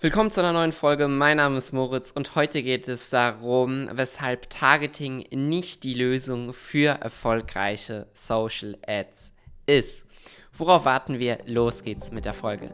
[0.00, 1.08] Willkommen zu einer neuen Folge.
[1.08, 7.00] Mein Name ist Moritz und heute geht es darum, weshalb Targeting nicht die Lösung für
[7.00, 9.32] erfolgreiche Social Ads
[9.66, 10.06] ist.
[10.56, 11.38] Worauf warten wir?
[11.46, 12.72] Los geht's mit der Folge.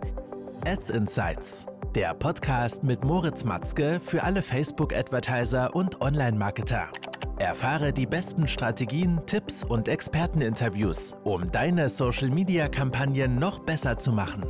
[0.67, 1.65] Ads Insights,
[1.95, 6.89] der Podcast mit Moritz Matzke für alle Facebook-Advertiser und Online-Marketer.
[7.39, 14.45] Erfahre die besten Strategien, Tipps und Experteninterviews, um deine Social-Media-Kampagnen noch besser zu machen.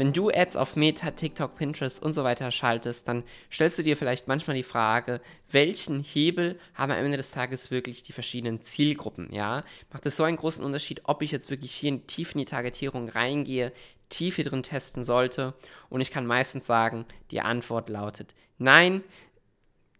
[0.00, 3.22] Wenn du Ads auf Meta, TikTok, Pinterest und so weiter schaltest, dann
[3.52, 8.02] stellst du dir vielleicht manchmal die Frage, welchen Hebel haben am Ende des Tages wirklich
[8.02, 9.62] die verschiedenen Zielgruppen, ja?
[9.92, 13.10] Macht es so einen großen Unterschied, ob ich jetzt wirklich hier tief in die Targetierung
[13.10, 13.74] reingehe,
[14.08, 15.52] tief hier drin testen sollte?
[15.90, 19.04] Und ich kann meistens sagen, die Antwort lautet nein.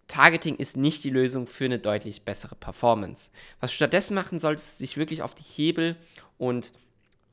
[0.09, 3.31] Targeting ist nicht die Lösung für eine deutlich bessere Performance.
[3.61, 5.97] Was du stattdessen machen solltest, ist dich wirklich auf die Hebel
[6.39, 6.73] und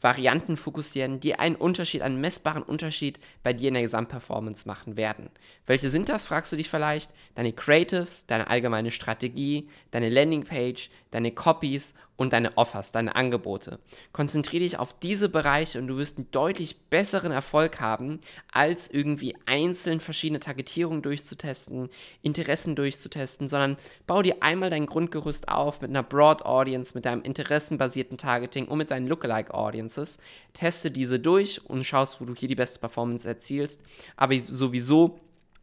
[0.02, 5.30] Varianten fokussieren, die einen Unterschied, einen messbaren Unterschied bei dir in der Gesamtperformance machen werden.
[5.66, 7.14] Welche sind das, fragst du dich vielleicht?
[7.36, 13.80] Deine Creatives, deine allgemeine Strategie, deine Landingpage, deine Copies und deine Offers, deine Angebote.
[14.12, 18.20] Konzentriere dich auf diese Bereiche und du wirst einen deutlich besseren Erfolg haben,
[18.52, 21.90] als irgendwie einzeln verschiedene Targetierungen durchzutesten,
[22.24, 27.22] Interessen durchzutesten, sondern bau dir einmal dein Grundgerüst auf mit einer Broad Audience, mit deinem
[27.22, 30.18] interessenbasierten Targeting und mit deinen Lookalike Audiences.
[30.54, 33.82] Teste diese durch und schaust, wo du hier die beste Performance erzielst.
[34.16, 35.20] Aber sowieso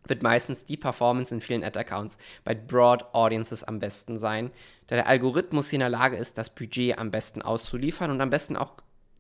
[0.07, 4.51] wird meistens die Performance in vielen Ad-Accounts bei Broad Audiences am besten sein,
[4.87, 8.31] da der Algorithmus hier in der Lage ist, das Budget am besten auszuliefern und am
[8.31, 8.75] besten auch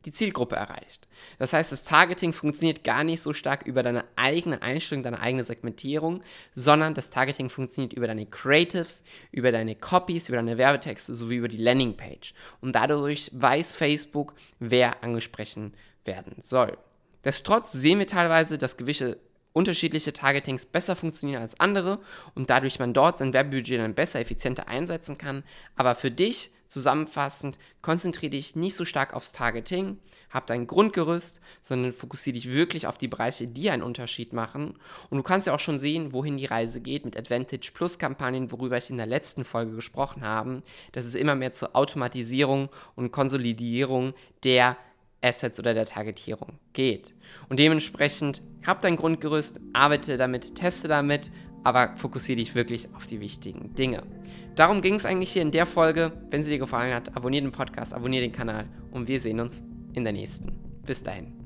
[0.04, 1.08] die Zielgruppe erreicht.
[1.38, 5.44] Das heißt, das Targeting funktioniert gar nicht so stark über deine eigene Einstellung, deine eigene
[5.44, 11.36] Segmentierung, sondern das Targeting funktioniert über deine Creatives, über deine Copies, über deine Werbetexte sowie
[11.36, 12.34] über die Landingpage.
[12.60, 15.74] Und dadurch weiß Facebook, wer angesprochen
[16.04, 16.76] werden soll.
[17.24, 19.16] Destotrotz sehen wir teilweise, dass gewisse
[19.54, 22.00] unterschiedliche Targetings besser funktionieren als andere
[22.34, 25.44] und dadurch man dort sein Werbebudget dann besser, effizienter einsetzen kann.
[25.76, 29.98] Aber für dich zusammenfassend, konzentriere dich nicht so stark aufs Targeting,
[30.28, 34.74] hab dein Grundgerüst, sondern fokussiere dich wirklich auf die Bereiche, die einen Unterschied machen.
[35.08, 38.50] Und du kannst ja auch schon sehen, wohin die Reise geht mit Advantage Plus Kampagnen,
[38.50, 43.12] worüber ich in der letzten Folge gesprochen habe, dass es immer mehr zur Automatisierung und
[43.12, 44.76] Konsolidierung der
[45.22, 47.14] Assets oder der Targetierung geht.
[47.48, 51.30] Und dementsprechend hab dein Grundgerüst, arbeite damit, teste damit,
[51.62, 54.02] aber fokussiere dich wirklich auf die wichtigen Dinge.
[54.54, 56.12] Darum ging es eigentlich hier in der Folge.
[56.30, 59.62] Wenn sie dir gefallen hat, abonniere den Podcast, abonniere den Kanal und wir sehen uns
[59.94, 60.52] in der nächsten.
[60.86, 61.43] Bis dahin.